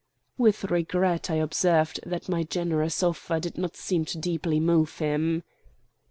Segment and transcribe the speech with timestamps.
[0.35, 5.43] With regret I observed that my generous offer did not seem to deeply move him.